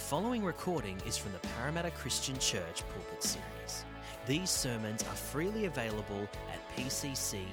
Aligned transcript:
The 0.00 0.06
following 0.06 0.42
recording 0.42 0.96
is 1.06 1.18
from 1.18 1.32
the 1.32 1.38
Parramatta 1.40 1.90
Christian 1.90 2.38
Church 2.38 2.82
Pulpit 2.88 3.22
Series. 3.22 3.84
These 4.26 4.48
sermons 4.48 5.02
are 5.02 5.14
freely 5.14 5.66
available 5.66 6.26
at 6.50 6.74
pcc.org.au. 6.74 7.44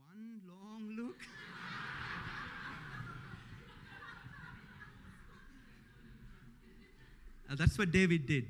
One 0.00 0.40
long 0.44 0.96
look. 0.96 1.16
Uh, 7.46 7.54
that's 7.56 7.76
what 7.76 7.92
David 7.92 8.26
did. 8.26 8.46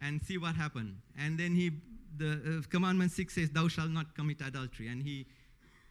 And 0.00 0.22
see 0.22 0.38
what 0.38 0.54
happened. 0.54 0.96
And 1.18 1.38
then 1.38 1.54
he, 1.54 1.70
the 2.18 2.32
uh, 2.32 2.68
commandment 2.68 3.12
six 3.12 3.34
says, 3.34 3.50
"Thou 3.50 3.68
shalt 3.68 3.90
not 3.90 4.14
commit 4.14 4.40
adultery," 4.40 4.88
and 4.88 5.02
he 5.02 5.26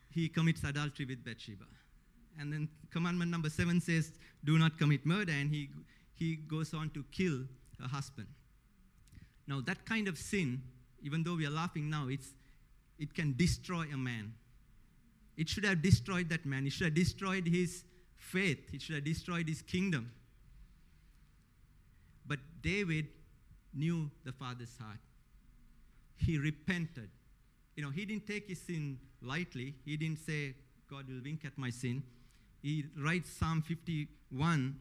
he 0.10 0.30
commits 0.30 0.64
adultery 0.64 1.06
with 1.06 1.24
Bathsheba. 1.26 1.66
And 2.40 2.54
then 2.54 2.70
commandment 2.92 3.32
number 3.32 3.50
seven 3.50 3.82
says, 3.82 4.12
"Do 4.44 4.58
not 4.58 4.78
commit 4.78 5.06
murder," 5.06 5.32
and 5.32 5.50
he 5.50 5.70
he 6.14 6.36
goes 6.36 6.74
on 6.74 6.92
to 6.92 7.04
kill 7.12 7.46
her 7.80 7.88
husband. 7.88 8.28
Now 9.48 9.62
that 9.62 9.86
kind 9.86 10.08
of 10.08 10.18
sin, 10.18 10.62
even 11.02 11.24
though 11.24 11.36
we 11.36 11.46
are 11.46 11.52
laughing 11.52 11.90
now, 11.90 12.08
it's 12.08 12.30
it 13.00 13.14
can 13.14 13.36
destroy 13.36 13.88
a 13.94 13.98
man. 13.98 14.34
It 15.36 15.50
should 15.50 15.66
have 15.66 15.82
destroyed 15.82 16.30
that 16.30 16.46
man. 16.46 16.66
It 16.66 16.74
should 16.74 16.86
have 16.86 16.94
destroyed 16.94 17.48
his 17.48 17.84
faith. 18.16 18.74
It 18.74 18.82
should 18.82 18.96
have 18.96 19.04
destroyed 19.04 19.48
his 19.48 19.62
kingdom. 19.62 20.12
But 22.26 22.40
David 22.62 23.08
knew 23.76 24.10
the 24.24 24.32
Father's 24.32 24.76
heart. 24.80 25.00
He 26.18 26.38
repented. 26.38 27.10
You 27.76 27.84
know, 27.84 27.90
he 27.90 28.06
didn't 28.06 28.26
take 28.26 28.48
his 28.48 28.62
sin 28.62 28.98
lightly. 29.22 29.76
He 29.84 29.98
didn't 29.98 30.20
say, 30.20 30.56
God 30.90 31.08
will 31.08 31.22
wink 31.24 31.44
at 31.46 31.58
my 31.58 31.70
sin. 31.70 32.04
He 32.62 32.86
writes 32.98 33.30
Psalm 33.30 33.62
51 33.62 34.76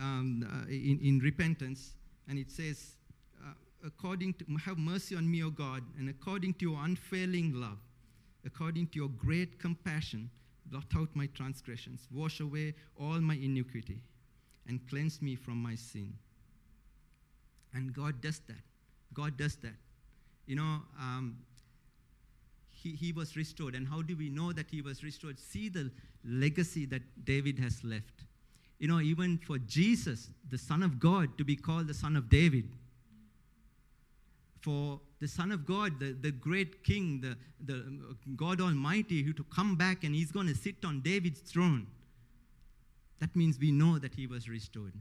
um, 0.00 0.46
uh, 0.48 0.68
in, 0.68 0.98
in 1.02 1.18
repentance, 1.20 1.92
and 2.28 2.38
it 2.38 2.50
says, 2.50 2.96
uh, 3.42 3.52
according 3.86 4.34
to, 4.34 4.44
have 4.64 4.78
mercy 4.78 5.16
on 5.16 5.30
me, 5.30 5.42
O 5.42 5.50
God, 5.50 5.82
and 5.98 6.08
according 6.08 6.54
to 6.54 6.70
your 6.70 6.84
unfailing 6.84 7.52
love, 7.54 7.78
according 8.44 8.86
to 8.88 8.98
your 8.98 9.08
great 9.10 9.58
compassion, 9.60 10.30
blot 10.66 10.84
out 10.96 11.08
my 11.14 11.26
transgressions, 11.34 12.06
wash 12.12 12.40
away 12.40 12.74
all 12.98 13.20
my 13.20 13.34
iniquity, 13.34 14.00
and 14.66 14.80
cleanse 14.88 15.20
me 15.20 15.34
from 15.34 15.56
my 15.56 15.74
sin. 15.74 16.12
And 17.72 17.92
God 17.92 18.20
does 18.20 18.40
that. 18.48 18.62
God 19.14 19.36
does 19.36 19.56
that. 19.56 19.74
You 20.46 20.56
know, 20.56 20.82
um, 20.98 21.38
he, 22.68 22.92
he 22.92 23.12
was 23.12 23.36
restored. 23.36 23.74
And 23.74 23.86
how 23.86 24.02
do 24.02 24.16
we 24.16 24.28
know 24.28 24.52
that 24.52 24.70
he 24.70 24.82
was 24.82 25.04
restored? 25.04 25.38
See 25.38 25.68
the 25.68 25.90
legacy 26.24 26.86
that 26.86 27.02
David 27.24 27.58
has 27.58 27.82
left. 27.84 28.24
You 28.78 28.88
know, 28.88 29.00
even 29.00 29.38
for 29.38 29.58
Jesus, 29.58 30.30
the 30.48 30.58
Son 30.58 30.82
of 30.82 30.98
God, 30.98 31.36
to 31.38 31.44
be 31.44 31.54
called 31.54 31.86
the 31.86 31.94
Son 31.94 32.16
of 32.16 32.30
David, 32.30 32.68
for 34.60 35.00
the 35.20 35.28
Son 35.28 35.52
of 35.52 35.66
God, 35.66 36.00
the, 36.00 36.12
the 36.12 36.30
great 36.30 36.82
King, 36.82 37.20
the, 37.20 37.36
the 37.64 38.16
God 38.36 38.60
Almighty, 38.60 39.22
who 39.22 39.32
to 39.34 39.44
come 39.44 39.76
back 39.76 40.04
and 40.04 40.14
he's 40.14 40.32
going 40.32 40.46
to 40.46 40.54
sit 40.54 40.84
on 40.84 41.00
David's 41.00 41.40
throne. 41.40 41.86
That 43.20 43.36
means 43.36 43.58
we 43.58 43.70
know 43.70 43.98
that 43.98 44.14
he 44.14 44.26
was 44.26 44.48
restored. 44.48 44.94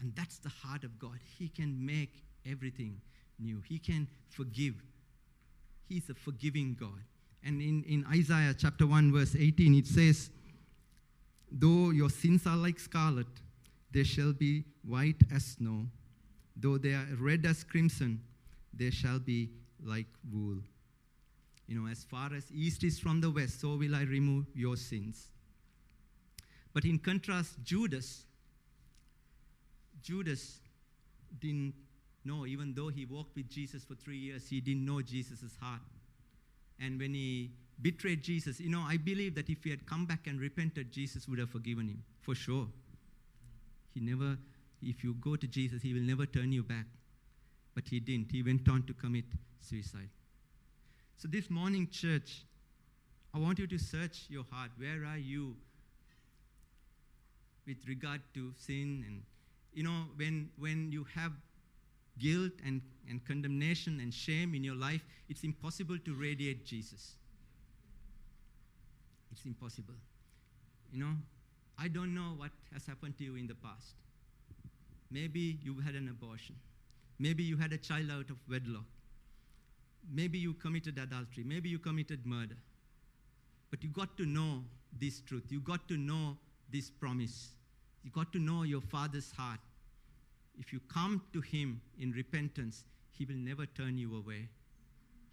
And 0.00 0.14
that's 0.16 0.38
the 0.38 0.48
heart 0.48 0.84
of 0.84 0.98
God. 0.98 1.18
He 1.38 1.48
can 1.48 1.84
make 1.84 2.24
everything 2.50 3.00
new, 3.38 3.62
He 3.68 3.78
can 3.78 4.08
forgive. 4.28 4.74
He's 5.88 6.08
a 6.08 6.14
forgiving 6.14 6.76
God. 6.78 7.02
And 7.42 7.60
in, 7.60 7.82
in 7.84 8.06
Isaiah 8.12 8.54
chapter 8.56 8.86
1, 8.86 9.12
verse 9.12 9.34
18, 9.36 9.74
it 9.74 9.86
says, 9.86 10.30
Though 11.50 11.90
your 11.90 12.10
sins 12.10 12.46
are 12.46 12.56
like 12.56 12.78
scarlet, 12.78 13.26
they 13.90 14.04
shall 14.04 14.32
be 14.32 14.64
white 14.86 15.20
as 15.34 15.44
snow. 15.44 15.86
Though 16.56 16.78
they 16.78 16.92
are 16.92 17.06
red 17.18 17.44
as 17.44 17.64
crimson, 17.64 18.20
they 18.72 18.90
shall 18.90 19.18
be 19.18 19.50
like 19.84 20.06
wool. 20.32 20.58
You 21.66 21.80
know, 21.80 21.90
as 21.90 22.04
far 22.04 22.30
as 22.36 22.44
east 22.52 22.84
is 22.84 22.98
from 22.98 23.20
the 23.20 23.30
west, 23.30 23.60
so 23.60 23.76
will 23.76 23.94
I 23.94 24.02
remove 24.02 24.46
your 24.54 24.76
sins. 24.76 25.28
But 26.72 26.84
in 26.84 26.98
contrast, 26.98 27.56
Judas, 27.64 28.26
Judas 30.02 30.60
didn't 31.40 31.74
know, 32.24 32.46
even 32.46 32.74
though 32.74 32.88
he 32.88 33.04
walked 33.04 33.36
with 33.36 33.48
Jesus 33.48 33.84
for 33.84 33.94
three 33.94 34.18
years, 34.18 34.48
he 34.48 34.60
didn't 34.60 34.84
know 34.84 35.00
Jesus' 35.00 35.56
heart. 35.60 35.80
And 36.78 36.98
when 36.98 37.14
he 37.14 37.50
betrayed 37.82 38.22
Jesus, 38.22 38.60
you 38.60 38.70
know, 38.70 38.84
I 38.86 38.96
believe 38.96 39.34
that 39.34 39.48
if 39.48 39.64
he 39.64 39.70
had 39.70 39.86
come 39.86 40.06
back 40.06 40.26
and 40.26 40.40
repented, 40.40 40.92
Jesus 40.92 41.28
would 41.28 41.38
have 41.38 41.50
forgiven 41.50 41.88
him, 41.88 42.02
for 42.20 42.34
sure. 42.34 42.66
He 43.94 44.00
never, 44.00 44.36
if 44.82 45.02
you 45.02 45.14
go 45.14 45.36
to 45.36 45.46
Jesus, 45.46 45.82
he 45.82 45.92
will 45.92 46.02
never 46.02 46.26
turn 46.26 46.52
you 46.52 46.62
back. 46.62 46.86
But 47.74 47.84
he 47.88 48.00
didn't. 48.00 48.32
He 48.32 48.42
went 48.42 48.68
on 48.68 48.82
to 48.84 48.94
commit 48.94 49.24
suicide. 49.60 50.08
So 51.16 51.28
this 51.28 51.50
morning, 51.50 51.88
church, 51.90 52.44
I 53.34 53.38
want 53.38 53.58
you 53.58 53.66
to 53.66 53.78
search 53.78 54.26
your 54.28 54.44
heart. 54.50 54.70
Where 54.76 55.04
are 55.06 55.18
you 55.18 55.54
with 57.66 57.76
regard 57.86 58.20
to 58.34 58.52
sin 58.56 59.04
and 59.06 59.22
you 59.72 59.82
know, 59.82 60.06
when, 60.16 60.50
when 60.58 60.90
you 60.92 61.06
have 61.14 61.32
guilt 62.18 62.52
and, 62.64 62.80
and 63.08 63.24
condemnation 63.24 64.00
and 64.00 64.12
shame 64.12 64.54
in 64.54 64.64
your 64.64 64.74
life, 64.74 65.02
it's 65.28 65.44
impossible 65.44 65.98
to 66.04 66.14
radiate 66.14 66.64
Jesus. 66.64 67.14
It's 69.32 69.44
impossible. 69.44 69.94
You 70.92 71.00
know, 71.00 71.12
I 71.78 71.88
don't 71.88 72.14
know 72.14 72.34
what 72.36 72.50
has 72.72 72.84
happened 72.86 73.16
to 73.18 73.24
you 73.24 73.36
in 73.36 73.46
the 73.46 73.54
past. 73.54 73.94
Maybe 75.10 75.58
you 75.62 75.80
had 75.80 75.94
an 75.94 76.08
abortion. 76.08 76.56
Maybe 77.18 77.42
you 77.42 77.56
had 77.56 77.72
a 77.72 77.78
child 77.78 78.10
out 78.10 78.30
of 78.30 78.36
wedlock. 78.48 78.84
Maybe 80.12 80.38
you 80.38 80.54
committed 80.54 80.98
adultery. 80.98 81.44
Maybe 81.44 81.68
you 81.68 81.78
committed 81.78 82.26
murder. 82.26 82.56
But 83.70 83.82
you 83.82 83.90
got 83.90 84.16
to 84.16 84.26
know 84.26 84.62
this 84.98 85.20
truth. 85.20 85.44
You 85.48 85.60
got 85.60 85.86
to 85.88 85.96
know 85.96 86.36
this 86.72 86.90
promise. 86.90 87.50
You 88.02 88.10
got 88.10 88.32
to 88.32 88.38
know 88.38 88.62
your 88.62 88.80
Father's 88.80 89.30
heart. 89.36 89.60
If 90.58 90.72
you 90.72 90.80
come 90.92 91.22
to 91.32 91.40
Him 91.40 91.80
in 91.98 92.12
repentance, 92.12 92.84
He 93.10 93.24
will 93.24 93.36
never 93.36 93.66
turn 93.66 93.98
you 93.98 94.16
away. 94.16 94.48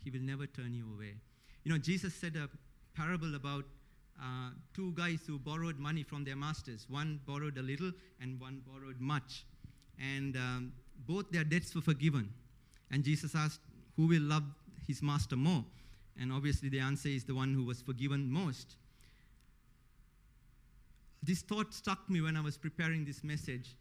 He 0.04 0.10
will 0.10 0.22
never 0.22 0.48
turn 0.48 0.74
you 0.74 0.86
away. 0.96 1.16
You 1.64 1.72
know, 1.72 1.78
Jesus 1.78 2.14
said 2.14 2.36
a 2.36 2.50
parable 2.96 3.36
about 3.36 3.66
uh, 4.20 4.50
two 4.74 4.92
guys 4.94 5.20
who 5.28 5.38
borrowed 5.38 5.78
money 5.80 6.04
from 6.04 6.24
their 6.24 6.36
masters. 6.36 6.86
One 6.90 7.20
borrowed 7.26 7.58
a 7.58 7.62
little, 7.62 7.92
and 8.22 8.40
one 8.40 8.62
borrowed 8.66 9.00
much. 9.00 9.46
And 10.00 10.36
um, 10.36 10.74
both 11.08 11.30
their 11.32 11.44
debts 11.44 11.76
were 11.76 11.82
forgiven. 11.82 12.30
And 12.92 13.04
Jesus 13.04 13.36
asked, 13.36 13.60
Who 13.96 14.08
will 14.08 14.22
love 14.22 14.44
his 14.88 15.02
master 15.02 15.36
more? 15.36 15.64
And 16.20 16.32
obviously, 16.32 16.70
the 16.70 16.80
answer 16.80 17.10
is 17.10 17.26
the 17.26 17.36
one 17.36 17.54
who 17.54 17.64
was 17.64 17.82
forgiven 17.82 18.30
most 18.32 18.76
this 21.24 21.42
thought 21.42 21.74
struck 21.74 22.10
me 22.10 22.22
when 22.22 22.38
I 22.38 22.42
was 22.42 22.58
preparing 22.58 23.06
this 23.06 23.24
message. 23.24 23.76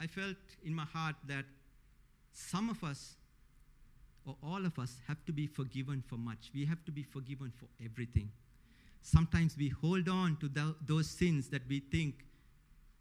I 0.00 0.06
felt 0.06 0.36
in 0.64 0.74
my 0.74 0.84
heart 0.84 1.16
that 1.26 1.44
some 2.32 2.70
of 2.70 2.84
us, 2.84 3.16
or 4.26 4.36
all 4.42 4.64
of 4.64 4.78
us, 4.78 4.96
have 5.08 5.24
to 5.26 5.32
be 5.32 5.46
forgiven 5.46 6.02
for 6.06 6.16
much. 6.16 6.50
We 6.54 6.64
have 6.66 6.84
to 6.84 6.92
be 6.92 7.02
forgiven 7.02 7.52
for 7.56 7.66
everything. 7.84 8.30
Sometimes 9.02 9.56
we 9.56 9.68
hold 9.68 10.08
on 10.08 10.36
to 10.40 10.48
the, 10.48 10.74
those 10.86 11.08
sins 11.08 11.48
that 11.48 11.62
we 11.68 11.80
think 11.80 12.24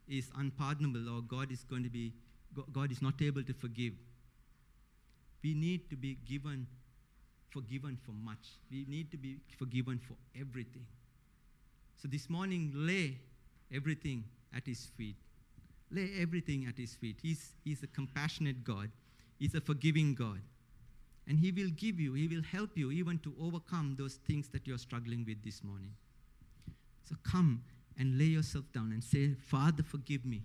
is 0.07 0.29
unpardonable 0.38 1.09
or 1.09 1.22
God 1.22 1.51
is 1.51 1.63
going 1.63 1.84
to 1.84 1.89
be, 1.89 2.13
God 2.72 2.91
is 2.91 3.02
not 3.02 3.22
able 3.22 3.43
to 3.43 3.53
forgive. 3.53 3.93
We 5.43 5.53
need 5.53 5.90
to 5.90 5.96
be 5.96 6.17
given, 6.28 6.66
forgiven 7.49 7.97
for 8.05 8.11
much. 8.11 8.58
We 8.72 8.85
need 8.87 9.11
to 9.11 9.17
be 9.17 9.37
forgiven 9.58 9.99
for 9.99 10.16
everything. 10.40 10.85
So 12.02 12.08
this 12.08 12.29
morning, 12.29 12.72
lay 12.76 13.17
everything 13.73 14.23
at 14.55 14.66
His 14.66 14.85
feet. 14.97 15.16
Lay 15.91 16.11
everything 16.20 16.66
at 16.67 16.78
His 16.78 16.94
feet. 16.94 17.17
He's, 17.22 17.53
he's 17.64 17.82
a 17.84 17.88
compassionate 17.88 18.64
God, 18.64 18.90
He's 19.40 19.55
a 19.55 19.61
forgiving 19.61 20.14
God. 20.14 20.41
And 21.28 21.40
He 21.40 21.52
will 21.52 21.70
give 21.76 21.99
you, 21.99 22.14
He 22.14 22.28
will 22.28 22.44
help 22.44 22.72
you 22.76 22.91
even 22.91 23.20
to 23.20 23.34
overcome 23.41 23.96
those 23.97 24.16
things 24.28 24.47
that 24.49 24.67
you're 24.67 24.78
struggling 24.78 25.26
with 25.28 25.44
this 25.44 25.64
morning. 25.64 25.91
So 27.09 27.16
come 27.23 27.64
and 27.97 28.17
lay 28.17 28.26
yourself 28.26 28.66
down 28.73 28.91
and 28.91 29.03
say, 29.03 29.34
Father, 29.34 29.84
forgive 29.84 30.26
me. 30.26 30.44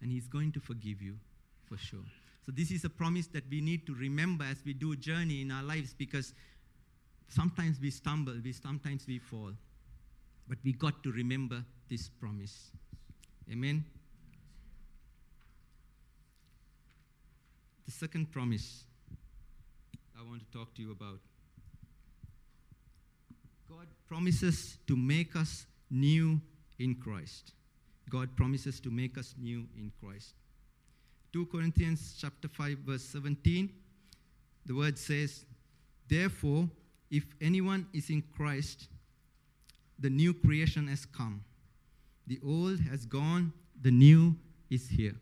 And 0.00 0.12
He's 0.12 0.26
going 0.26 0.52
to 0.52 0.60
forgive 0.60 1.00
you 1.00 1.16
for 1.64 1.76
sure. 1.76 2.04
So, 2.44 2.50
this 2.50 2.72
is 2.72 2.84
a 2.84 2.90
promise 2.90 3.28
that 3.28 3.44
we 3.48 3.60
need 3.60 3.86
to 3.86 3.94
remember 3.94 4.44
as 4.44 4.56
we 4.64 4.72
do 4.72 4.92
a 4.92 4.96
journey 4.96 5.42
in 5.42 5.52
our 5.52 5.62
lives 5.62 5.94
because 5.96 6.34
sometimes 7.28 7.80
we 7.80 7.90
stumble, 7.90 8.34
we 8.42 8.52
sometimes 8.52 9.06
we 9.06 9.20
fall. 9.20 9.52
But 10.48 10.58
we 10.64 10.72
got 10.72 11.02
to 11.02 11.12
remember 11.12 11.64
this 11.88 12.08
promise. 12.08 12.70
Amen. 13.50 13.84
The 17.86 17.92
second 17.92 18.30
promise 18.32 18.84
I 20.18 20.22
want 20.28 20.40
to 20.40 20.58
talk 20.58 20.74
to 20.74 20.82
you 20.82 20.92
about. 20.92 21.18
God 23.68 23.86
promises 24.06 24.78
to 24.86 24.96
make 24.96 25.34
us 25.34 25.66
new 25.90 26.40
in 26.78 26.94
Christ. 26.94 27.52
God 28.10 28.36
promises 28.36 28.80
to 28.80 28.90
make 28.90 29.16
us 29.16 29.34
new 29.38 29.66
in 29.76 29.90
Christ. 30.00 30.34
2 31.32 31.46
Corinthians 31.46 32.14
chapter 32.20 32.46
5 32.46 32.78
verse 32.86 33.04
17 33.04 33.70
the 34.66 34.74
word 34.74 34.98
says 34.98 35.46
therefore 36.06 36.68
if 37.10 37.24
anyone 37.40 37.86
is 37.94 38.10
in 38.10 38.22
Christ 38.36 38.88
the 40.02 40.10
new 40.10 40.34
creation 40.34 40.86
has 40.88 41.06
come 41.06 41.42
the 42.26 42.38
old 42.44 42.78
has 42.80 43.06
gone 43.06 43.52
the 43.80 43.90
new 43.90 44.36
is 44.70 44.88
here 44.88 45.14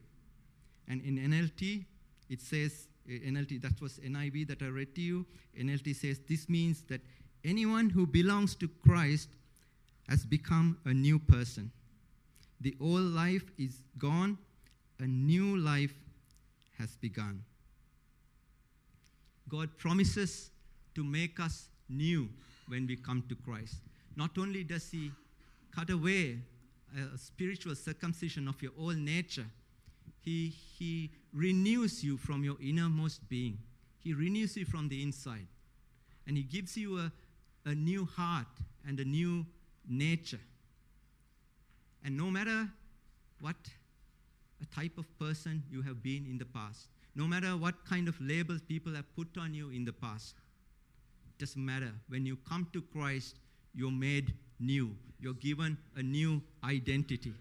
and 0.88 1.00
in 1.02 1.16
NLT 1.16 1.84
it 2.28 2.40
says 2.40 2.88
uh, 3.08 3.12
NLT 3.12 3.62
that 3.62 3.80
was 3.80 3.98
NIV 3.98 4.48
that 4.48 4.62
I 4.62 4.66
read 4.66 4.94
to 4.96 5.00
you 5.00 5.26
NLT 5.58 5.94
says 5.96 6.20
this 6.28 6.48
means 6.48 6.82
that 6.88 7.00
anyone 7.44 7.90
who 7.90 8.06
belongs 8.06 8.54
to 8.56 8.68
Christ 8.86 9.28
has 10.08 10.24
become 10.24 10.78
a 10.84 10.92
new 10.92 11.18
person 11.18 11.70
the 12.60 12.76
old 12.80 13.14
life 13.14 13.44
is 13.58 13.82
gone, 13.96 14.36
a 14.98 15.06
new 15.06 15.56
life 15.56 15.94
has 16.78 16.94
begun. 16.96 17.42
God 19.48 19.70
promises 19.78 20.50
to 20.94 21.02
make 21.02 21.40
us 21.40 21.68
new 21.88 22.28
when 22.68 22.86
we 22.86 22.96
come 22.96 23.24
to 23.28 23.34
Christ. 23.34 23.76
Not 24.16 24.36
only 24.38 24.64
does 24.64 24.90
He 24.90 25.12
cut 25.74 25.90
away 25.90 26.38
a 26.96 27.16
spiritual 27.16 27.74
circumcision 27.74 28.48
of 28.48 28.60
your 28.62 28.72
old 28.78 28.96
nature, 28.96 29.46
He, 30.20 30.48
he 30.48 31.10
renews 31.32 32.02
you 32.02 32.16
from 32.16 32.44
your 32.44 32.56
innermost 32.60 33.28
being. 33.28 33.58
He 33.98 34.14
renews 34.14 34.56
you 34.56 34.64
from 34.64 34.88
the 34.88 35.02
inside. 35.02 35.46
And 36.26 36.36
He 36.36 36.42
gives 36.42 36.76
you 36.76 36.98
a, 36.98 37.12
a 37.64 37.74
new 37.74 38.04
heart 38.04 38.46
and 38.86 38.98
a 38.98 39.04
new 39.04 39.46
nature. 39.88 40.40
And 42.04 42.16
no 42.16 42.30
matter 42.30 42.68
what 43.40 43.56
a 44.62 44.74
type 44.74 44.98
of 44.98 45.06
person 45.18 45.62
you 45.70 45.82
have 45.82 46.02
been 46.02 46.26
in 46.26 46.38
the 46.38 46.44
past, 46.44 46.88
no 47.14 47.26
matter 47.26 47.56
what 47.56 47.84
kind 47.84 48.08
of 48.08 48.20
labels 48.20 48.60
people 48.62 48.94
have 48.94 49.14
put 49.16 49.36
on 49.38 49.52
you 49.54 49.70
in 49.70 49.84
the 49.84 49.92
past, 49.92 50.34
it 51.26 51.38
doesn't 51.38 51.64
matter. 51.64 51.92
When 52.08 52.24
you 52.26 52.36
come 52.48 52.68
to 52.72 52.82
Christ, 52.82 53.36
you're 53.74 53.90
made 53.90 54.34
new. 54.58 54.96
You're 55.20 55.34
given 55.34 55.76
a 55.96 56.02
new 56.02 56.42
identity. 56.64 57.34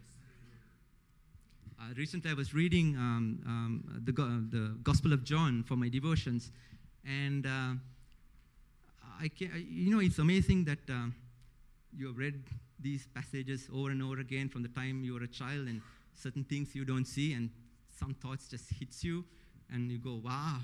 Uh, 1.79 1.93
recently, 1.95 2.29
I 2.29 2.33
was 2.33 2.53
reading 2.53 2.95
um, 2.97 3.39
um, 3.45 4.01
the, 4.03 4.11
go- 4.11 4.43
the 4.49 4.75
Gospel 4.83 5.13
of 5.13 5.23
John 5.23 5.63
for 5.63 5.77
my 5.77 5.87
devotions, 5.87 6.51
and 7.05 7.45
uh, 7.45 7.73
I 9.21 9.29
can, 9.29 9.65
you 9.69 9.89
know, 9.89 10.01
it's 10.01 10.19
amazing 10.19 10.65
that 10.65 10.79
uh, 10.89 11.07
you 11.95 12.07
have 12.07 12.17
read 12.17 12.43
these 12.81 13.07
passages 13.13 13.69
over 13.73 13.91
and 13.91 14.03
over 14.03 14.19
again 14.19 14.49
from 14.49 14.61
the 14.61 14.67
time 14.69 15.03
you 15.05 15.13
were 15.13 15.23
a 15.23 15.27
child, 15.27 15.67
and 15.67 15.81
certain 16.15 16.43
things 16.43 16.75
you 16.75 16.83
don't 16.83 17.05
see, 17.05 17.31
and 17.33 17.49
some 17.97 18.13
thoughts 18.13 18.49
just 18.49 18.65
hits 18.77 19.03
you, 19.03 19.23
and 19.71 19.89
you 19.89 19.99
go, 19.99 20.19
"Wow!" 20.23 20.57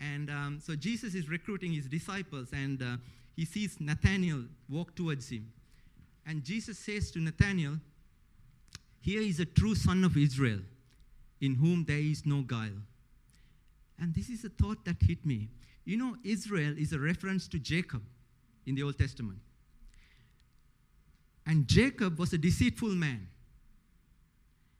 And 0.00 0.30
um, 0.30 0.60
so 0.64 0.74
Jesus 0.74 1.14
is 1.14 1.28
recruiting 1.28 1.72
his 1.72 1.86
disciples, 1.86 2.48
and 2.52 2.82
uh, 2.82 2.96
he 3.38 3.44
sees 3.44 3.80
Nathanael 3.80 4.46
walk 4.68 4.96
towards 4.96 5.28
him, 5.28 5.52
and 6.26 6.42
Jesus 6.42 6.76
says 6.76 7.12
to 7.12 7.20
Nathanael, 7.20 7.78
"Here 9.00 9.20
is 9.20 9.38
a 9.38 9.44
true 9.44 9.76
son 9.76 10.02
of 10.02 10.16
Israel, 10.16 10.60
in 11.40 11.54
whom 11.54 11.84
there 11.84 12.00
is 12.00 12.26
no 12.26 12.42
guile." 12.42 12.82
And 13.96 14.12
this 14.12 14.28
is 14.28 14.44
a 14.44 14.48
thought 14.48 14.84
that 14.86 15.00
hit 15.00 15.24
me. 15.24 15.50
You 15.84 15.98
know, 15.98 16.16
Israel 16.24 16.76
is 16.76 16.92
a 16.92 16.98
reference 16.98 17.46
to 17.48 17.60
Jacob 17.60 18.02
in 18.66 18.74
the 18.74 18.82
Old 18.82 18.98
Testament. 18.98 19.38
And 21.46 21.68
Jacob 21.68 22.18
was 22.18 22.32
a 22.32 22.38
deceitful 22.38 22.96
man. 22.96 23.28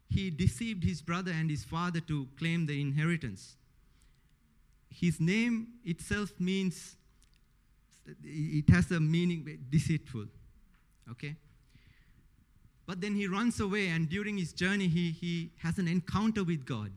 He 0.09 0.31
deceived 0.33 0.83
his 0.83 1.01
brother 1.01 1.31
and 1.31 1.49
his 1.49 1.63
father 1.63 2.01
to 2.01 2.27
claim 2.35 2.67
the 2.67 2.81
inheritance. 2.81 3.57
His 4.91 5.21
name 5.21 5.75
itself 5.85 6.41
means, 6.41 6.97
it 8.25 8.69
has 8.71 8.91
a 8.91 9.01
meaning 9.01 9.59
deceitful. 9.71 10.27
Okay? 11.11 11.37
But 12.87 13.01
then 13.01 13.15
he 13.15 13.27
runs 13.27 13.61
away, 13.61 13.89
and 13.89 14.09
during 14.09 14.39
his 14.39 14.53
journey, 14.53 14.89
he, 14.89 15.11
he 15.11 15.51
has 15.59 15.79
an 15.79 15.87
encounter 15.89 16.43
with 16.43 16.65
God. 16.65 16.91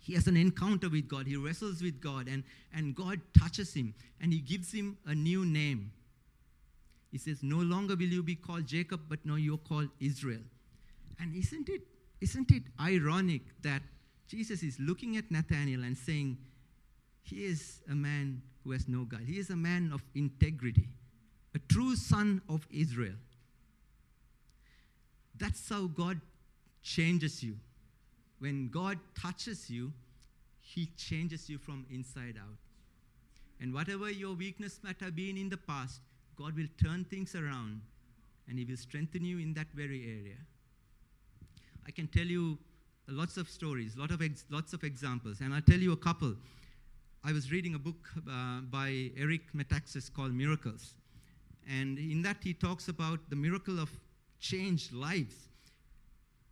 He 0.00 0.14
has 0.14 0.26
an 0.26 0.36
encounter 0.36 0.88
with 0.88 1.08
God. 1.08 1.26
He 1.26 1.36
wrestles 1.36 1.80
with 1.80 2.00
God, 2.00 2.28
and, 2.28 2.42
and 2.74 2.94
God 2.94 3.20
touches 3.38 3.72
him, 3.72 3.94
and 4.20 4.32
he 4.32 4.40
gives 4.40 4.72
him 4.72 4.98
a 5.06 5.14
new 5.14 5.46
name. 5.46 5.92
He 7.10 7.18
says, 7.18 7.42
No 7.42 7.58
longer 7.58 7.94
will 7.94 8.06
you 8.06 8.22
be 8.22 8.34
called 8.34 8.66
Jacob, 8.66 9.00
but 9.08 9.24
now 9.24 9.36
you're 9.36 9.58
called 9.58 9.88
Israel. 10.00 10.40
And 11.20 11.34
isn't 11.34 11.68
it, 11.68 11.82
isn't 12.20 12.50
it 12.50 12.64
ironic 12.80 13.42
that 13.62 13.82
Jesus 14.28 14.62
is 14.62 14.76
looking 14.80 15.16
at 15.16 15.30
Nathanael 15.30 15.84
and 15.84 15.96
saying, 15.96 16.36
He 17.22 17.44
is 17.44 17.80
a 17.90 17.94
man 17.94 18.42
who 18.64 18.72
has 18.72 18.88
no 18.88 19.04
guile. 19.04 19.20
He 19.20 19.38
is 19.38 19.50
a 19.50 19.56
man 19.56 19.90
of 19.92 20.02
integrity, 20.14 20.88
a 21.54 21.58
true 21.72 21.96
son 21.96 22.42
of 22.48 22.66
Israel. 22.70 23.14
That's 25.38 25.68
how 25.68 25.86
God 25.86 26.20
changes 26.82 27.42
you. 27.42 27.56
When 28.38 28.68
God 28.68 28.98
touches 29.20 29.70
you, 29.70 29.92
He 30.60 30.86
changes 30.96 31.48
you 31.48 31.58
from 31.58 31.86
inside 31.90 32.36
out. 32.38 32.56
And 33.60 33.72
whatever 33.72 34.10
your 34.10 34.34
weakness 34.34 34.80
might 34.82 35.00
have 35.00 35.14
been 35.14 35.36
in 35.36 35.48
the 35.48 35.56
past, 35.56 36.00
God 36.36 36.56
will 36.56 36.66
turn 36.82 37.04
things 37.04 37.34
around 37.34 37.80
and 38.48 38.58
He 38.58 38.64
will 38.64 38.76
strengthen 38.76 39.24
you 39.24 39.38
in 39.38 39.54
that 39.54 39.68
very 39.74 40.02
area. 40.02 40.38
I 41.86 41.90
can 41.90 42.08
tell 42.08 42.24
you 42.24 42.58
lots 43.08 43.36
of 43.36 43.48
stories, 43.48 43.96
lot 43.96 44.10
of 44.10 44.22
ex- 44.22 44.44
lots 44.50 44.72
of 44.72 44.84
examples, 44.84 45.40
and 45.40 45.54
I'll 45.54 45.62
tell 45.62 45.78
you 45.78 45.92
a 45.92 45.96
couple. 45.96 46.34
I 47.24 47.32
was 47.32 47.52
reading 47.52 47.76
a 47.76 47.78
book 47.78 48.08
uh, 48.28 48.62
by 48.62 49.12
Eric 49.16 49.52
Metaxas 49.54 50.12
called 50.12 50.34
Miracles. 50.34 50.94
And 51.70 51.96
in 51.96 52.20
that, 52.22 52.38
he 52.42 52.52
talks 52.52 52.88
about 52.88 53.20
the 53.30 53.36
miracle 53.36 53.78
of 53.78 53.90
changed 54.40 54.92
lives. 54.92 55.36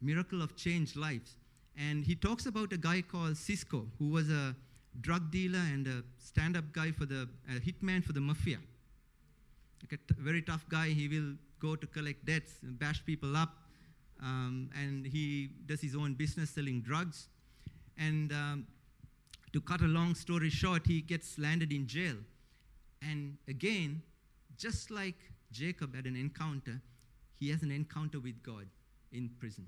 Miracle 0.00 0.42
of 0.42 0.54
changed 0.54 0.94
lives. 0.94 1.34
And 1.76 2.04
he 2.04 2.14
talks 2.14 2.46
about 2.46 2.72
a 2.72 2.76
guy 2.76 3.02
called 3.02 3.36
Cisco, 3.36 3.84
who 3.98 4.10
was 4.10 4.30
a 4.30 4.54
drug 5.00 5.32
dealer 5.32 5.58
and 5.58 5.88
a 5.88 6.04
stand 6.18 6.56
up 6.56 6.72
guy 6.72 6.92
for 6.92 7.04
the 7.04 7.28
hitman 7.48 8.04
for 8.04 8.12
the 8.12 8.20
mafia. 8.20 8.58
Like 9.82 9.98
a 9.98 10.14
t- 10.14 10.20
very 10.20 10.42
tough 10.42 10.64
guy. 10.68 10.90
He 10.90 11.08
will 11.08 11.34
go 11.58 11.74
to 11.74 11.86
collect 11.88 12.24
debts, 12.24 12.52
bash 12.62 13.04
people 13.04 13.36
up, 13.36 13.56
um, 14.22 14.70
and 14.80 15.04
he 15.04 15.50
does 15.66 15.80
his 15.80 15.96
own 15.96 16.14
business 16.14 16.50
selling 16.50 16.80
drugs. 16.80 17.26
And 17.98 18.30
um, 18.30 18.66
to 19.52 19.60
cut 19.60 19.80
a 19.80 19.86
long 19.86 20.14
story 20.14 20.50
short, 20.50 20.86
he 20.86 21.00
gets 21.00 21.38
landed 21.38 21.72
in 21.72 21.86
jail. 21.86 22.16
And 23.02 23.36
again, 23.48 24.02
just 24.56 24.90
like 24.90 25.16
Jacob 25.50 25.96
had 25.96 26.06
an 26.06 26.16
encounter, 26.16 26.80
he 27.38 27.50
has 27.50 27.62
an 27.62 27.70
encounter 27.70 28.20
with 28.20 28.42
God 28.42 28.66
in 29.12 29.30
prison. 29.40 29.66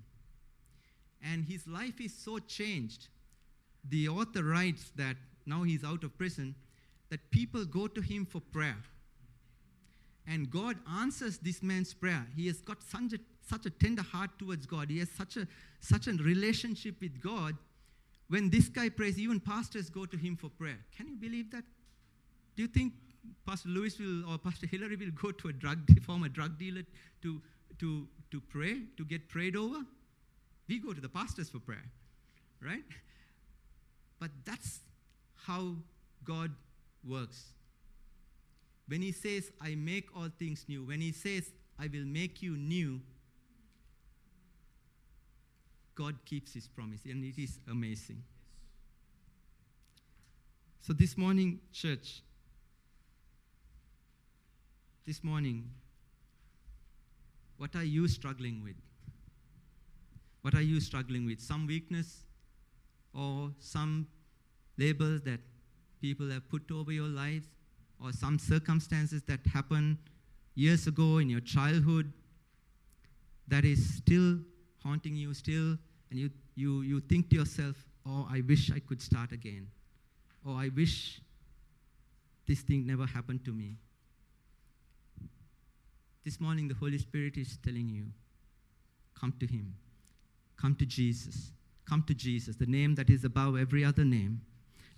And 1.23 1.45
his 1.45 1.67
life 1.67 2.01
is 2.01 2.13
so 2.13 2.39
changed. 2.39 3.09
The 3.89 4.09
author 4.09 4.45
writes 4.45 4.93
that 4.97 5.17
now 5.47 5.63
he's 5.63 5.85
out 5.85 6.05
of 6.05 6.17
prison, 6.17 6.55
that 7.11 7.31
people 7.31 7.65
go 7.65 7.87
to 7.89 8.01
him 8.01 8.27
for 8.27 8.41
prayer. 8.41 8.77
And 10.27 10.51
God 10.51 10.77
answers 11.01 11.39
this 11.39 11.63
man's 11.63 11.93
prayer. 11.93 12.27
He 12.37 12.47
has 12.47 12.61
got 12.61 12.83
such 12.83 13.15
a, 13.15 13.19
such 13.49 13.67
a 13.67 13.71
tender 13.71 14.03
heart 14.03 14.31
towards 14.39 14.67
God. 14.67 14.89
He 14.91 14.99
has 15.01 15.11
such 15.11 15.37
a, 15.37 15.49
such 15.81 16.07
a 16.07 16.13
relationship 16.13 17.01
with 17.01 17.21
God. 17.21 17.57
When 18.33 18.49
this 18.49 18.69
guy 18.69 18.89
prays, 18.89 19.19
even 19.19 19.41
pastors 19.41 19.91
go 19.91 20.07
to 20.07 20.17
him 20.17 20.37
for 20.39 20.49
prayer. 20.49 20.79
Can 20.97 21.07
you 21.07 21.17
believe 21.17 21.51
that? 21.51 21.65
Do 22.57 22.63
you 22.63 22.69
think 22.69 22.95
Pastor 23.47 23.69
Lewis 23.69 23.99
will 23.99 24.27
or 24.27 24.39
Pastor 24.39 24.67
Hillary 24.67 24.97
will 24.97 25.11
go 25.11 25.33
to 25.33 25.49
a 25.49 25.53
drug 25.53 25.81
former 26.01 26.31
drug 26.31 26.59
dealer 26.59 26.81
to, 27.21 27.43
to, 27.79 28.09
to 28.31 28.41
pray, 28.41 28.85
to 28.97 29.05
get 29.05 29.29
prayed 29.29 29.55
over? 29.55 29.85
We 30.67 30.79
go 30.79 30.95
to 30.95 31.01
the 31.03 31.11
pastors 31.11 31.51
for 31.51 31.59
prayer, 31.59 31.85
right? 32.65 32.83
But 34.19 34.31
that's 34.47 34.81
how 35.47 35.75
God 36.25 36.53
works. 37.07 37.53
When 38.89 39.03
He 39.03 39.13
says, 39.13 39.53
I 39.61 39.75
make 39.75 40.09
all 40.17 40.31
things 40.39 40.65
new, 40.69 40.85
when 40.85 41.03
He 41.03 41.13
says, 41.13 41.53
I 41.79 41.91
will 41.93 42.07
make 42.07 42.41
you 42.41 42.57
new, 42.57 43.03
God 45.95 46.17
keeps 46.25 46.55
His 46.55 46.67
promise, 46.67 47.01
and 47.05 47.25
it 47.25 47.41
is 47.41 47.59
amazing. 47.71 48.23
So, 50.81 50.93
this 50.93 51.17
morning, 51.17 51.61
church, 51.73 52.23
this 55.07 55.23
morning, 55.23 55.71
what 57.57 57.77
are 57.77 57.85
you 57.85 58.09
struggling 58.09 58.63
with? 58.65 58.77
What 60.41 60.55
are 60.55 60.63
you 60.63 60.81
struggling 60.81 61.25
with? 61.25 61.41
Some 61.41 61.67
weakness 61.67 62.25
or 63.15 63.53
some 63.61 64.09
label 64.77 65.19
that 65.25 65.41
people 66.01 66.29
have 66.31 66.49
put 66.49 66.71
over 66.73 66.91
your 66.91 67.07
life 67.07 67.45
or 68.03 68.13
some 68.13 68.39
circumstances 68.39 69.23
that 69.29 69.41
happened 69.47 69.99
years 70.55 70.87
ago 70.87 71.19
in 71.19 71.31
your 71.31 71.41
childhood 71.41 72.13
that 73.47 73.65
is 73.65 73.97
still 73.97 74.39
haunting 74.83 75.17
you, 75.17 75.35
still, 75.35 75.77
and 76.11 76.19
you, 76.19 76.31
you, 76.55 76.83
you 76.83 77.01
think 77.01 77.31
to 77.31 77.37
yourself, 77.37 77.77
oh, 78.07 78.29
I 78.31 78.43
wish 78.47 78.71
I 78.71 78.81
could 78.81 79.01
start 79.01 79.33
again. 79.33 79.69
Oh, 80.47 80.57
I 80.57 80.71
wish 80.75 81.21
this 82.47 82.61
thing 82.61 82.87
never 82.87 83.07
happened 83.07 83.45
to 83.45 83.53
me. 83.53 83.77
This 86.25 86.41
morning, 86.41 86.69
the 86.69 86.75
Holy 86.75 86.99
Spirit 86.99 87.37
is 87.37 87.59
telling 87.65 87.89
you 87.89 88.05
come 89.19 89.33
to 89.39 89.47
Him, 89.47 89.75
come 90.57 90.75
to 90.77 90.85
Jesus, 90.85 91.53
come 91.89 92.05
to 92.09 92.15
Jesus, 92.15 92.57
the 92.57 92.67
name 92.67 92.95
that 92.97 93.09
is 93.09 93.25
above 93.25 93.57
every 93.57 93.85
other 93.85 94.05
name. 94.05 94.41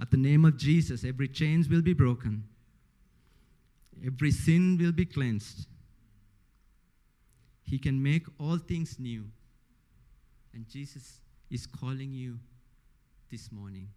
At 0.00 0.10
the 0.10 0.16
name 0.16 0.44
of 0.44 0.56
Jesus, 0.56 1.04
every 1.04 1.28
chains 1.28 1.68
will 1.68 1.82
be 1.82 1.92
broken, 1.92 2.44
every 4.04 4.30
sin 4.30 4.78
will 4.80 4.92
be 4.92 5.04
cleansed. 5.04 5.66
He 7.62 7.78
can 7.78 8.02
make 8.02 8.26
all 8.38 8.58
things 8.58 8.98
new. 8.98 9.24
And 10.54 10.68
Jesus 10.68 11.20
is 11.50 11.66
calling 11.66 12.12
you 12.12 12.38
this 13.30 13.50
morning. 13.50 13.88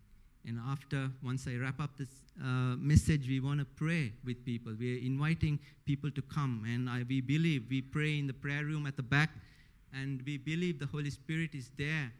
And 0.45 0.59
after, 0.67 1.09
once 1.23 1.45
I 1.47 1.55
wrap 1.57 1.79
up 1.79 1.97
this 1.97 2.07
uh, 2.41 2.75
message, 2.77 3.27
we 3.27 3.39
want 3.39 3.59
to 3.59 3.65
pray 3.65 4.13
with 4.25 4.43
people. 4.45 4.73
We're 4.79 4.99
inviting 4.99 5.59
people 5.85 6.09
to 6.11 6.21
come. 6.21 6.65
And 6.65 6.89
I, 6.89 7.03
we 7.07 7.21
believe, 7.21 7.65
we 7.69 7.81
pray 7.81 8.17
in 8.17 8.27
the 8.27 8.33
prayer 8.33 8.63
room 8.63 8.87
at 8.87 8.95
the 8.95 9.03
back, 9.03 9.29
and 9.93 10.21
we 10.25 10.37
believe 10.37 10.79
the 10.79 10.85
Holy 10.85 11.09
Spirit 11.09 11.53
is 11.53 11.69
there 11.77 12.11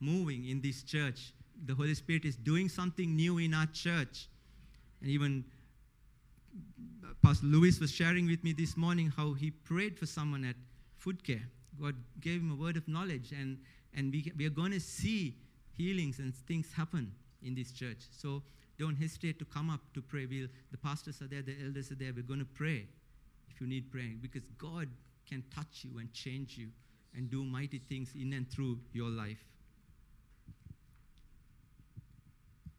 moving 0.00 0.48
in 0.48 0.60
this 0.60 0.82
church. 0.82 1.32
The 1.66 1.74
Holy 1.74 1.94
Spirit 1.94 2.24
is 2.24 2.36
doing 2.36 2.68
something 2.68 3.16
new 3.16 3.38
in 3.38 3.54
our 3.54 3.66
church. 3.66 4.28
And 5.00 5.10
even 5.10 5.44
Pastor 7.22 7.46
Lewis 7.46 7.80
was 7.80 7.90
sharing 7.90 8.26
with 8.26 8.44
me 8.44 8.52
this 8.52 8.76
morning 8.76 9.12
how 9.16 9.32
he 9.32 9.50
prayed 9.50 9.98
for 9.98 10.06
someone 10.06 10.44
at 10.44 10.56
food 10.96 11.24
care. 11.24 11.48
God 11.80 11.94
gave 12.20 12.40
him 12.40 12.50
a 12.52 12.54
word 12.54 12.76
of 12.76 12.86
knowledge, 12.86 13.32
and, 13.32 13.58
and 13.94 14.12
we, 14.12 14.32
we 14.36 14.46
are 14.46 14.50
going 14.50 14.72
to 14.72 14.80
see 14.80 15.36
healings 15.76 16.18
and 16.18 16.34
things 16.34 16.72
happen 16.76 17.12
in 17.42 17.54
this 17.54 17.72
church. 17.72 17.98
So 18.10 18.42
don't 18.78 18.96
hesitate 18.96 19.38
to 19.38 19.44
come 19.44 19.70
up 19.70 19.80
to 19.94 20.02
pray. 20.02 20.26
We'll, 20.26 20.48
the 20.70 20.78
pastors 20.78 21.22
are 21.22 21.26
there, 21.26 21.42
the 21.42 21.56
elders 21.64 21.90
are 21.90 21.94
there. 21.94 22.12
We're 22.14 22.22
going 22.22 22.40
to 22.40 22.46
pray 22.46 22.86
if 23.50 23.60
you 23.60 23.66
need 23.66 23.90
praying 23.90 24.18
because 24.22 24.42
God 24.58 24.88
can 25.28 25.42
touch 25.54 25.84
you 25.84 25.98
and 25.98 26.12
change 26.12 26.56
you 26.58 26.68
and 27.14 27.30
do 27.30 27.44
mighty 27.44 27.78
things 27.78 28.12
in 28.14 28.32
and 28.32 28.50
through 28.50 28.78
your 28.92 29.08
life. 29.08 29.44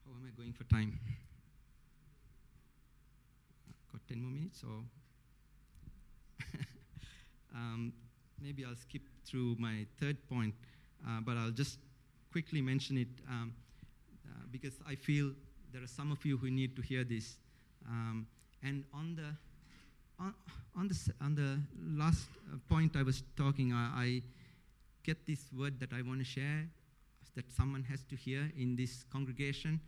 How 0.05 0.13
am 0.13 0.25
I 0.27 0.31
going 0.39 0.53
for 0.53 0.63
time? 0.65 0.99
Got 3.91 4.01
10 4.07 4.21
more 4.21 4.31
minutes 4.31 4.63
or? 4.63 4.83
um, 7.55 7.93
maybe 8.41 8.65
I'll 8.65 8.75
skip 8.75 9.01
through 9.25 9.55
my 9.59 9.85
third 9.99 10.17
point, 10.27 10.53
uh, 11.07 11.21
but 11.21 11.37
I'll 11.37 11.51
just 11.51 11.77
quickly 12.31 12.61
mention 12.61 12.97
it. 12.97 13.07
Um, 13.29 13.53
uh, 14.25 14.43
because 14.51 14.73
I 14.87 14.95
feel 14.95 15.31
there 15.71 15.83
are 15.83 15.87
some 15.87 16.11
of 16.11 16.25
you 16.25 16.37
who 16.37 16.49
need 16.49 16.75
to 16.75 16.81
hear 16.81 17.03
this. 17.03 17.37
Um, 17.87 18.27
and 18.63 18.83
on 18.93 19.15
the 19.15 19.35
on, 20.19 20.33
on 20.77 20.87
the 20.87 21.13
on 21.21 21.35
the 21.35 21.59
last 22.01 22.27
uh, 22.51 22.57
point 22.69 22.95
I 22.95 23.03
was 23.03 23.23
talking, 23.35 23.73
I, 23.73 23.91
I 23.95 24.21
get 25.03 25.25
this 25.25 25.45
word 25.57 25.79
that 25.79 25.93
I 25.93 26.01
want 26.01 26.19
to 26.19 26.25
share 26.25 26.67
that 27.35 27.51
someone 27.51 27.83
has 27.83 28.03
to 28.09 28.15
hear 28.15 28.51
in 28.57 28.75
this 28.75 29.05
congregation. 29.11 29.79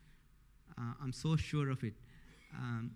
Uh, 0.78 0.94
I'm 1.02 1.14
so 1.14 1.36
sure 1.36 1.70
of 1.70 1.84
it. 1.84 1.94
Um, 2.56 2.92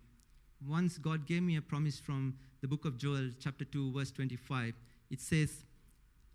once 0.68 0.98
God 0.98 1.28
gave 1.28 1.44
me 1.44 1.58
a 1.58 1.62
promise 1.62 2.00
from 2.00 2.36
the 2.62 2.68
book 2.68 2.86
of 2.86 2.98
Joel, 2.98 3.30
chapter 3.40 3.66
2, 3.66 3.92
verse 3.92 4.12
25. 4.12 4.74
It 5.10 5.22
says, 5.22 5.64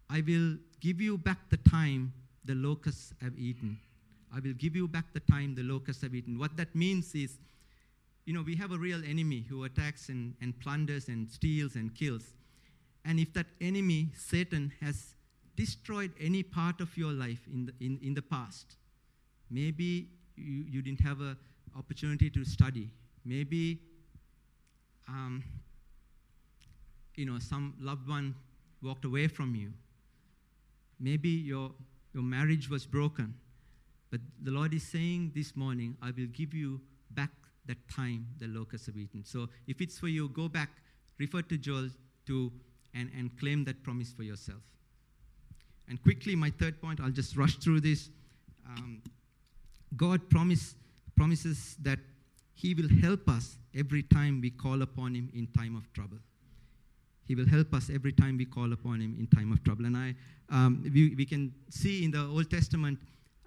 I 0.09 0.21
will 0.21 0.57
give 0.81 1.01
you 1.01 1.19
back 1.19 1.39
the 1.51 1.57
time 1.59 2.13
the 2.45 2.55
locusts 2.55 3.15
have 3.21 3.39
eaten. 3.39 3.79
I 4.35 4.41
will 4.41 4.55
give 4.55 4.75
you 4.75 4.89
back 4.89 5.13
the 5.13 5.21
time 5.21 5.55
the 5.55 5.63
locusts 5.63 6.03
have 6.03 6.15
eaten. 6.15 6.39
What 6.39 6.57
that 6.57 6.75
means 6.75 7.15
is, 7.15 7.39
you 8.25 8.33
know, 8.33 8.43
we 8.43 8.57
have 8.57 8.73
a 8.73 8.79
real 8.79 9.03
enemy 9.05 9.45
who 9.49 9.65
attacks 9.65 10.09
and, 10.09 10.35
and 10.41 10.59
plunders 10.61 11.09
and 11.09 11.31
steals 11.31 11.75
and 11.75 11.95
kills. 11.95 12.25
And 13.05 13.19
if 13.19 13.33
that 13.35 13.47
enemy, 13.61 14.11
Satan, 14.17 14.73
has 14.81 15.15
destroyed 15.57 16.13
any 16.21 16.43
part 16.43 16.81
of 16.81 16.97
your 16.97 17.13
life 17.13 17.41
in 17.53 17.67
the, 17.67 17.73
in, 17.85 17.99
in 18.03 18.15
the 18.15 18.23
past, 18.23 18.77
maybe 19.51 20.09
you, 20.37 20.65
you 20.71 20.83
didn't 20.83 21.01
have 21.01 21.21
an 21.21 21.37
opportunity 21.77 22.31
to 22.31 22.45
study. 22.45 22.91
Maybe, 23.25 23.81
um, 25.09 25.43
you 27.17 27.27
know, 27.27 27.39
some 27.39 27.75
loved 27.81 28.09
one 28.09 28.35
walked 28.83 29.05
away 29.05 29.29
from 29.29 29.55
you. 29.55 29.73
Maybe 30.99 31.29
your, 31.29 31.73
your 32.15 32.23
marriage 32.23 32.69
was 32.69 32.87
broken. 32.87 33.35
But 34.11 34.21
the 34.43 34.51
Lord 34.51 34.75
is 34.75 34.83
saying 34.83 35.33
this 35.35 35.57
morning, 35.57 35.97
I 36.03 36.07
will 36.07 36.27
give 36.27 36.53
you 36.53 36.81
back 37.11 37.31
that 37.67 37.77
time 37.89 38.27
the 38.39 38.47
locusts 38.47 38.87
have 38.87 38.97
eaten. 38.97 39.25
So 39.25 39.49
if 39.67 39.81
it's 39.81 39.99
for 39.99 40.09
you, 40.09 40.29
go 40.29 40.49
back, 40.49 40.71
refer 41.19 41.43
to 41.43 41.57
Joel 41.57 41.89
2, 42.27 42.53
and, 42.95 43.11
and 43.17 43.37
claim 43.39 43.65
that 43.65 43.83
promise 43.83 44.13
for 44.13 44.23
yourself. 44.23 44.61
And 45.89 46.03
quickly, 46.03 46.37
my 46.37 46.51
third 46.51 46.81
point, 46.81 47.01
I'll 47.01 47.11
just 47.11 47.37
rush 47.37 47.57
through 47.57 47.81
this. 47.81 48.11
Um, 48.67 49.03
God 49.97 50.29
promise, 50.31 50.75
promises 51.17 51.77
that 51.83 51.99
He 52.55 52.75
will 52.75 52.89
help 53.01 53.29
us 53.29 53.57
every 53.75 54.03
time 54.03 54.41
we 54.41 54.51
call 54.51 54.83
upon 54.83 55.15
Him 55.15 55.31
in 55.35 55.47
time 55.49 55.77
of 55.77 55.91
trouble. 55.93 56.19
He 57.27 57.35
will 57.35 57.47
help 57.47 57.73
us 57.75 57.91
every 57.93 58.13
time 58.13 58.37
we 58.37 58.45
call 58.45 58.73
upon 58.73 59.01
Him 59.01 59.17
in 59.19 59.27
time 59.27 59.53
of 59.53 59.63
trouble. 59.65 59.87
And 59.87 59.97
I, 59.97 60.15
um, 60.51 60.83
we, 60.93 61.15
we 61.15 61.25
can 61.25 61.53
see 61.71 62.05
in 62.05 62.11
the 62.11 62.21
Old 62.21 62.51
Testament 62.51 62.99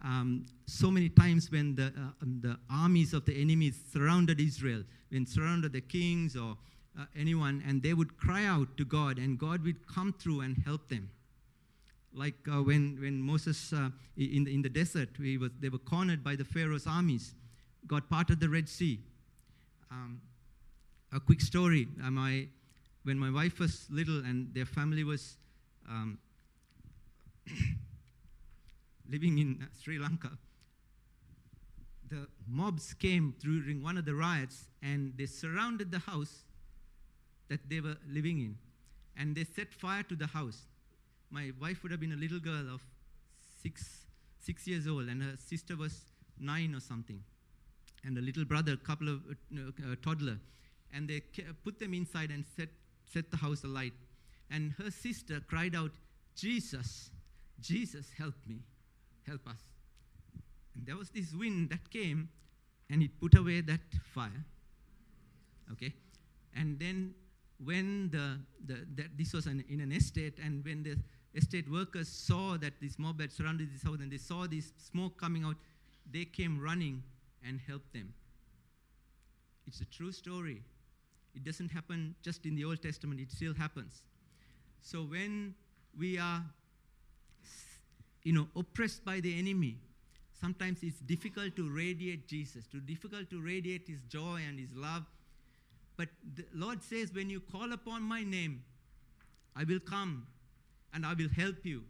um, 0.03 0.45
so 0.65 0.91
many 0.91 1.09
times 1.09 1.51
when 1.51 1.75
the, 1.75 1.85
uh, 1.85 2.23
um, 2.23 2.39
the 2.41 2.57
armies 2.69 3.13
of 3.13 3.25
the 3.25 3.39
enemies 3.39 3.79
surrounded 3.91 4.39
Israel, 4.39 4.83
when 5.09 5.25
surrounded 5.25 5.73
the 5.73 5.81
kings 5.81 6.35
or 6.35 6.57
uh, 6.99 7.05
anyone, 7.17 7.63
and 7.67 7.81
they 7.81 7.93
would 7.93 8.17
cry 8.17 8.45
out 8.45 8.77
to 8.77 8.85
God, 8.85 9.17
and 9.17 9.37
God 9.37 9.63
would 9.63 9.87
come 9.87 10.13
through 10.13 10.41
and 10.41 10.57
help 10.65 10.87
them. 10.89 11.09
Like 12.13 12.35
uh, 12.47 12.61
when, 12.63 12.97
when 13.01 13.21
Moses 13.21 13.73
uh, 13.73 13.89
in, 14.15 14.45
the, 14.45 14.53
in 14.53 14.61
the 14.61 14.69
desert, 14.69 15.09
was, 15.19 15.49
they 15.59 15.69
were 15.69 15.79
cornered 15.79 16.23
by 16.23 16.35
the 16.35 16.45
Pharaoh's 16.45 16.87
armies. 16.87 17.33
God 17.87 18.09
parted 18.09 18.39
the 18.39 18.47
Red 18.47 18.69
Sea. 18.69 18.99
Um, 19.91 20.21
a 21.11 21.19
quick 21.19 21.41
story. 21.41 21.87
Uh, 22.03 22.11
my, 22.11 22.47
when 23.05 23.17
my 23.17 23.29
wife 23.31 23.59
was 23.59 23.85
little 23.89 24.17
and 24.25 24.53
their 24.53 24.65
family 24.65 25.03
was 25.03 25.37
um, 25.87 26.17
living 29.09 29.37
in 29.37 29.59
uh, 29.61 29.65
Sri 29.81 29.99
Lanka, 29.99 30.31
the 32.09 32.27
mobs 32.47 32.93
came 32.95 33.35
during 33.39 33.81
one 33.81 33.97
of 33.97 34.05
the 34.05 34.13
riots 34.13 34.65
and 34.81 35.13
they 35.17 35.27
surrounded 35.27 35.91
the 35.91 35.99
house 35.99 36.43
that 37.47 37.69
they 37.69 37.79
were 37.79 37.95
living 38.09 38.39
in. 38.39 38.57
And 39.17 39.35
they 39.35 39.43
set 39.43 39.73
fire 39.73 40.03
to 40.03 40.15
the 40.15 40.27
house. 40.27 40.63
My 41.29 41.51
wife 41.61 41.83
would 41.83 41.91
have 41.91 42.01
been 42.01 42.11
a 42.11 42.17
little 42.17 42.39
girl 42.39 42.73
of 42.73 42.81
six, 43.61 44.05
six 44.39 44.67
years 44.67 44.87
old, 44.87 45.07
and 45.07 45.21
her 45.21 45.35
sister 45.37 45.75
was 45.75 46.01
nine 46.39 46.75
or 46.75 46.79
something. 46.79 47.23
And 48.03 48.17
a 48.17 48.21
little 48.21 48.45
brother, 48.45 48.73
a 48.73 48.77
couple 48.77 49.09
of 49.09 49.21
uh, 49.55 49.59
uh, 49.59 49.95
toddler. 50.03 50.37
And 50.93 51.07
they 51.07 51.21
put 51.63 51.79
them 51.79 51.93
inside 51.93 52.31
and 52.31 52.45
set, 52.55 52.69
set 53.11 53.31
the 53.31 53.37
house 53.37 53.63
alight. 53.63 53.93
And 54.49 54.73
her 54.73 54.91
sister 54.91 55.41
cried 55.47 55.75
out, 55.75 55.91
Jesus, 56.35 57.09
Jesus, 57.59 58.07
help 58.17 58.35
me 58.47 58.59
help 59.25 59.47
us. 59.47 59.59
And 60.75 60.85
there 60.85 60.97
was 60.97 61.09
this 61.09 61.33
wind 61.33 61.69
that 61.69 61.89
came 61.89 62.29
and 62.89 63.01
it 63.01 63.19
put 63.19 63.37
away 63.37 63.61
that 63.61 63.79
fire. 64.13 64.45
Okay? 65.71 65.93
And 66.55 66.79
then 66.79 67.13
when 67.63 68.09
the, 68.11 68.39
the 68.65 69.07
this 69.17 69.33
was 69.33 69.45
an, 69.45 69.63
in 69.69 69.81
an 69.81 69.91
estate, 69.91 70.37
and 70.43 70.63
when 70.63 70.83
the 70.83 70.97
estate 71.33 71.69
workers 71.71 72.07
saw 72.07 72.57
that 72.57 72.73
this 72.81 72.99
mob 72.99 73.21
had 73.21 73.31
surrounded 73.31 73.73
this 73.73 73.83
house 73.83 73.99
and 73.99 74.11
they 74.11 74.17
saw 74.17 74.45
this 74.45 74.73
smoke 74.77 75.19
coming 75.19 75.43
out, 75.43 75.55
they 76.11 76.25
came 76.25 76.59
running 76.59 77.01
and 77.45 77.59
helped 77.67 77.91
them. 77.93 78.13
It's 79.65 79.81
a 79.81 79.85
true 79.85 80.11
story. 80.11 80.61
It 81.35 81.43
doesn't 81.43 81.69
happen 81.69 82.15
just 82.23 82.45
in 82.45 82.55
the 82.55 82.65
Old 82.65 82.81
Testament, 82.81 83.19
it 83.19 83.31
still 83.31 83.53
happens. 83.53 84.03
So 84.81 85.03
when 85.03 85.55
we 85.97 86.17
are 86.17 86.43
you 88.23 88.33
know, 88.33 88.47
oppressed 88.55 89.05
by 89.05 89.19
the 89.19 89.37
enemy, 89.37 89.77
sometimes 90.39 90.79
it's 90.81 90.99
difficult 90.99 91.55
to 91.55 91.69
radiate 91.69 92.27
Jesus, 92.27 92.65
too 92.65 92.79
difficult 92.79 93.29
to 93.29 93.41
radiate 93.41 93.87
his 93.87 94.01
joy 94.01 94.41
and 94.47 94.59
his 94.59 94.73
love. 94.75 95.03
But 95.95 96.09
the 96.35 96.45
Lord 96.53 96.83
says, 96.83 97.13
when 97.13 97.29
you 97.29 97.39
call 97.39 97.71
upon 97.71 98.01
my 98.01 98.23
name, 98.23 98.63
I 99.55 99.63
will 99.63 99.79
come 99.79 100.27
and 100.93 101.05
I 101.05 101.13
will 101.13 101.29
help 101.29 101.65
you. 101.65 101.83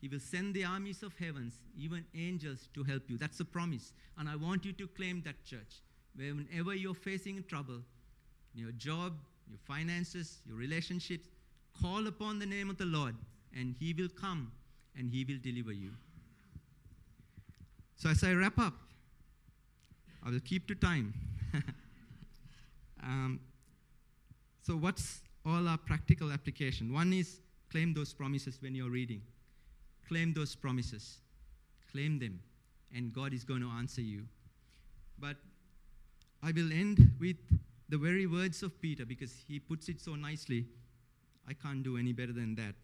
He 0.00 0.08
will 0.08 0.20
send 0.20 0.54
the 0.54 0.64
armies 0.64 1.02
of 1.02 1.14
heavens, 1.18 1.54
even 1.76 2.04
angels, 2.14 2.68
to 2.74 2.82
help 2.82 3.02
you. 3.08 3.18
That's 3.18 3.40
a 3.40 3.44
promise. 3.44 3.92
And 4.18 4.28
I 4.28 4.36
want 4.36 4.64
you 4.64 4.72
to 4.72 4.86
claim 4.88 5.22
that 5.24 5.44
church. 5.44 5.82
whenever 6.16 6.74
you're 6.74 6.94
facing 6.94 7.44
trouble, 7.44 7.82
in 8.54 8.60
your 8.60 8.72
job, 8.72 9.14
your 9.48 9.58
finances, 9.66 10.38
your 10.46 10.56
relationships, 10.56 11.28
call 11.80 12.06
upon 12.06 12.38
the 12.38 12.46
name 12.46 12.70
of 12.70 12.78
the 12.78 12.84
Lord, 12.84 13.14
and 13.56 13.74
He 13.78 13.92
will 13.92 14.08
come 14.08 14.52
and 14.96 15.10
He 15.10 15.24
will 15.24 15.38
deliver 15.42 15.72
you. 15.72 15.90
So, 17.96 18.10
as 18.10 18.24
I 18.24 18.32
wrap 18.32 18.58
up, 18.58 18.74
I 20.24 20.30
will 20.30 20.40
keep 20.40 20.66
to 20.68 20.74
time. 20.74 21.14
um, 23.02 23.40
so, 24.62 24.74
what's 24.74 25.20
all 25.44 25.68
our 25.68 25.78
practical 25.78 26.32
application? 26.32 26.92
One 26.92 27.12
is 27.12 27.40
claim 27.70 27.94
those 27.94 28.12
promises 28.12 28.58
when 28.60 28.74
you're 28.74 28.90
reading. 28.90 29.22
Claim 30.08 30.32
those 30.34 30.54
promises. 30.54 31.18
Claim 31.90 32.18
them, 32.18 32.40
and 32.94 33.12
God 33.12 33.32
is 33.32 33.44
going 33.44 33.60
to 33.60 33.68
answer 33.68 34.00
you. 34.00 34.22
But 35.18 35.36
I 36.42 36.52
will 36.52 36.72
end 36.72 37.12
with 37.20 37.36
the 37.92 37.98
very 37.98 38.26
words 38.26 38.62
of 38.62 38.80
Peter 38.80 39.04
because 39.04 39.34
he 39.46 39.58
puts 39.58 39.90
it 39.90 40.00
so 40.00 40.14
nicely. 40.14 40.64
I 41.46 41.52
can't 41.52 41.82
do 41.82 41.98
any 41.98 42.14
better 42.14 42.32
than 42.32 42.54
that. 42.54 42.74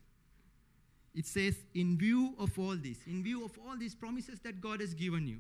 It 1.15 1.25
says, 1.25 1.57
in 1.75 1.97
view 1.97 2.35
of 2.39 2.59
all 2.59 2.77
this, 2.77 2.99
in 3.07 3.23
view 3.23 3.43
of 3.43 3.59
all 3.67 3.75
these 3.79 3.95
promises 3.95 4.39
that 4.41 4.61
God 4.61 4.83
has 4.83 4.93
given 4.93 5.27
you, 5.27 5.39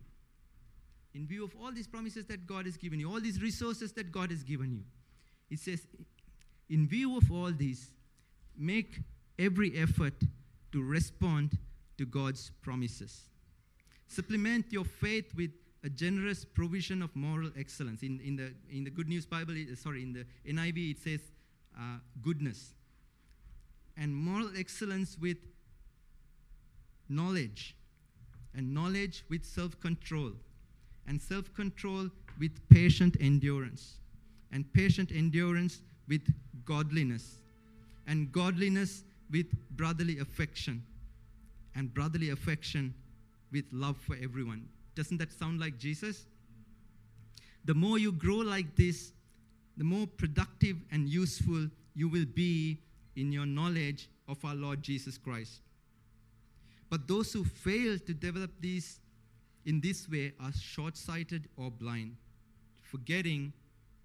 in 1.12 1.26
view 1.26 1.44
of 1.44 1.52
all 1.60 1.70
these 1.70 1.86
promises 1.86 2.24
that 2.28 2.46
God 2.46 2.64
has 2.64 2.78
given 2.78 2.98
you, 2.98 3.12
all 3.12 3.20
these 3.20 3.42
resources 3.42 3.92
that 3.92 4.10
God 4.10 4.30
has 4.30 4.42
given 4.42 4.72
you, 4.72 4.84
it 5.50 5.58
says, 5.58 5.82
in 6.70 6.88
view 6.88 7.18
of 7.18 7.30
all 7.30 7.52
this, 7.52 7.88
make 8.56 9.00
every 9.38 9.76
effort 9.76 10.14
to 10.72 10.82
respond 10.82 11.58
to 11.98 12.06
God's 12.06 12.52
promises. 12.62 13.24
Supplement 14.06 14.72
your 14.72 14.84
faith 14.84 15.34
with 15.36 15.50
a 15.84 15.88
generous 15.88 16.44
provision 16.44 17.02
of 17.02 17.14
moral 17.14 17.50
excellence. 17.56 18.02
In, 18.02 18.20
in, 18.24 18.36
the, 18.36 18.52
in 18.70 18.84
the 18.84 18.90
Good 18.90 19.08
News 19.08 19.26
Bible, 19.26 19.54
sorry, 19.76 20.02
in 20.02 20.12
the 20.12 20.24
NIV, 20.50 20.92
it 20.92 20.98
says 20.98 21.20
uh, 21.78 21.98
goodness. 22.22 22.74
And 23.96 24.14
moral 24.14 24.50
excellence 24.56 25.16
with 25.20 25.38
knowledge, 27.08 27.76
and 28.54 28.74
knowledge 28.74 29.24
with 29.28 29.44
self 29.44 29.78
control, 29.80 30.32
and 31.06 31.20
self 31.20 31.52
control 31.54 32.08
with 32.38 32.52
patient 32.68 33.16
endurance, 33.20 33.98
and 34.52 34.72
patient 34.72 35.10
endurance 35.12 35.80
with 36.08 36.22
godliness, 36.64 37.38
and 38.06 38.30
godliness 38.30 39.04
with 39.30 39.46
brotherly 39.70 40.18
affection, 40.18 40.82
and 41.74 41.92
brotherly 41.92 42.30
affection 42.30 42.94
with 43.50 43.64
love 43.72 43.96
for 43.96 44.16
everyone. 44.22 44.68
Doesn't 44.98 45.18
that 45.18 45.32
sound 45.32 45.60
like 45.60 45.78
Jesus? 45.78 46.26
The 47.64 47.72
more 47.72 47.98
you 47.98 48.10
grow 48.10 48.38
like 48.38 48.74
this, 48.74 49.12
the 49.76 49.84
more 49.84 50.08
productive 50.08 50.74
and 50.90 51.08
useful 51.08 51.68
you 51.94 52.08
will 52.08 52.24
be 52.24 52.80
in 53.14 53.30
your 53.30 53.46
knowledge 53.46 54.08
of 54.26 54.44
our 54.44 54.56
Lord 54.56 54.82
Jesus 54.82 55.16
Christ. 55.16 55.60
But 56.90 57.06
those 57.06 57.32
who 57.32 57.44
fail 57.44 57.96
to 58.00 58.12
develop 58.12 58.50
these 58.58 58.98
in 59.64 59.80
this 59.80 60.08
way 60.08 60.32
are 60.40 60.50
short 60.52 60.96
sighted 60.96 61.48
or 61.56 61.70
blind, 61.70 62.16
forgetting 62.82 63.52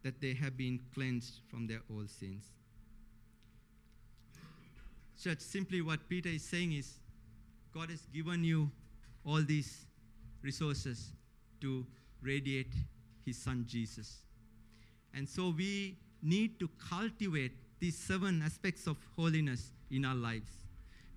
that 0.04 0.22
they 0.22 0.36
have 0.36 0.56
been 0.56 0.80
cleansed 0.94 1.40
from 1.50 1.66
their 1.66 1.82
old 1.92 2.12
sins. 2.12 2.44
Church, 5.20 5.40
simply 5.40 5.82
what 5.82 6.08
Peter 6.08 6.30
is 6.30 6.44
saying 6.44 6.74
is 6.74 7.00
God 7.74 7.90
has 7.90 8.06
given 8.14 8.44
you 8.44 8.70
all 9.26 9.42
these 9.42 9.88
resources 10.44 11.14
to 11.62 11.86
radiate 12.22 12.74
his 13.26 13.38
son 13.38 13.66
Jesus. 13.68 14.18
And 15.14 15.28
so 15.28 15.54
we 15.56 15.98
need 16.22 16.60
to 16.60 16.70
cultivate 16.90 17.54
these 17.80 17.98
seven 17.98 18.42
aspects 18.44 18.88
of 18.88 18.98
holiness 19.16 19.72
in 19.92 20.06
our 20.06 20.16
lives. 20.16 20.52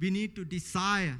We 0.01 0.11
need 0.11 0.35
to 0.37 0.45
desire 0.45 1.19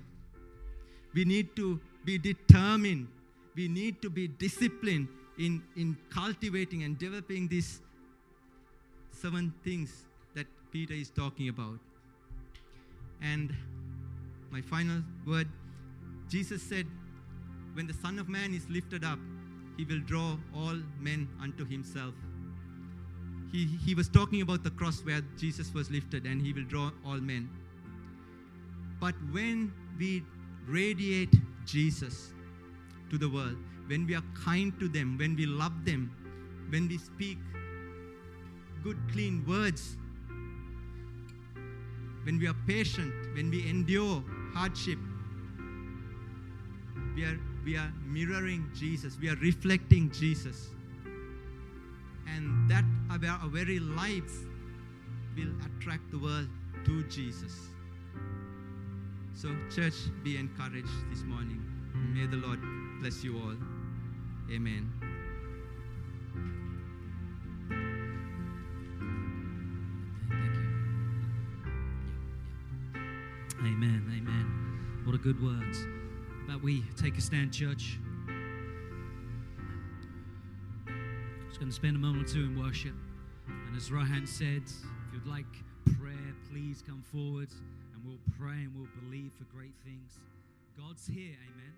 we 1.17 1.25
need 1.25 1.57
to 1.57 1.81
be 2.05 2.19
determined. 2.19 3.09
We 3.55 3.69
need 3.69 4.03
to 4.03 4.11
be 4.11 4.29
disciplined 4.29 5.09
in, 5.39 5.63
in 5.75 5.97
cultivating 6.11 6.83
and 6.83 6.99
developing 6.99 7.49
these 7.49 7.81
seven 9.13 9.55
things 9.65 9.91
that 10.35 10.47
Peter 10.71 10.93
is 10.93 11.09
talking 11.09 11.49
about. 11.49 11.79
And 13.23 13.55
my 14.51 14.61
final 14.61 15.03
word 15.27 15.49
Jesus 16.29 16.63
said, 16.63 16.87
When 17.77 17.87
the 17.87 17.93
Son 17.93 18.19
of 18.19 18.27
Man 18.27 18.55
is 18.55 18.67
lifted 18.71 19.05
up, 19.05 19.19
he 19.77 19.85
will 19.85 20.01
draw 20.01 20.39
all 20.55 20.79
men 20.99 21.29
unto 21.43 21.67
himself. 21.67 22.15
He, 23.53 23.67
he 23.67 23.95
was 23.95 24.09
talking 24.09 24.41
about 24.41 24.65
the 24.65 24.71
cross 24.71 25.05
where 25.05 25.21
Jesus 25.37 25.75
was 25.75 25.91
lifted, 25.91 26.25
and 26.25 26.41
he 26.41 26.55
will 26.55 26.65
draw 26.65 26.91
all 27.05 27.19
men. 27.19 27.51
But 28.99 29.15
when 29.31 29.75
we 29.99 30.25
radiate 30.67 31.35
Jesus 31.67 32.33
to 33.11 33.19
the 33.19 33.29
world, 33.29 33.59
when 33.89 34.07
we 34.07 34.15
are 34.15 34.25
kind 34.43 34.73
to 34.81 34.89
them, 34.89 35.19
when 35.19 35.37
we 35.37 35.45
love 35.45 35.85
them, 35.85 36.11
when 36.71 36.89
we 36.89 36.97
speak 36.97 37.37
good, 38.83 38.97
clean 39.13 39.45
words, 39.47 39.99
when 42.23 42.39
we 42.39 42.49
are 42.49 42.57
patient, 42.67 43.13
when 43.35 43.51
we 43.51 43.69
endure 43.69 44.25
hardship, 44.55 44.99
we 47.15 47.25
are, 47.25 47.39
we 47.67 47.77
are 47.77 47.93
mirroring 48.07 48.71
Jesus, 48.75 49.19
we 49.21 49.29
are 49.29 49.35
reflecting 49.37 50.09
Jesus. 50.13 50.69
And 52.29 52.71
that 52.71 52.85
our 53.11 53.49
very 53.49 53.81
lives 53.81 54.33
will 55.37 55.53
attract 55.67 56.11
the 56.13 56.19
world 56.19 56.47
to 56.85 57.03
Jesus. 57.05 57.53
So, 59.35 59.49
church, 59.75 59.95
be 60.23 60.37
encouraged 60.37 61.11
this 61.11 61.25
morning. 61.25 61.61
May 62.15 62.27
the 62.27 62.37
Lord 62.37 62.61
bless 63.01 63.25
you 63.25 63.37
all. 63.37 63.57
Amen. 64.55 64.93
Thank 70.31 70.55
you. 70.55 70.63
Amen. 73.61 74.05
Amen. 74.17 75.03
What 75.05 75.17
a 75.17 75.19
good 75.19 75.43
words. 75.43 76.06
But 76.47 76.63
we 76.63 76.85
take 76.97 77.19
a 77.19 77.21
stand, 77.21 77.53
church. 77.53 77.99
Just 81.49 81.59
going 81.59 81.71
to 81.71 81.75
spend 81.75 81.97
a 81.97 81.99
moment 81.99 82.31
or 82.31 82.33
two 82.33 82.45
in 82.45 82.59
worship. 82.59 82.95
And 83.49 83.77
as 83.77 83.91
Rohan 83.91 84.27
said, 84.27 84.63
if 84.67 85.13
you'd 85.13 85.27
like 85.27 85.47
prayer, 85.99 86.35
please 86.51 86.83
come 86.87 87.03
forward 87.13 87.49
and 87.95 88.05
we'll 88.05 88.23
pray 88.39 88.63
and 88.63 88.73
we'll 88.75 88.89
believe 89.05 89.33
for 89.39 89.45
great 89.55 89.75
things. 89.85 90.19
God's 90.79 91.07
here, 91.07 91.35
amen. 91.35 91.75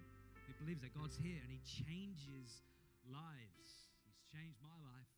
We 0.49 0.55
believe 0.65 0.81
that 0.83 0.93
God's 0.95 1.17
here 1.17 1.39
and 1.41 1.51
He 1.51 1.61
changes 1.65 2.63
lives. 3.11 3.69
He's 4.05 4.21
changed 4.33 4.59
my 4.63 4.77
life. 4.85 5.18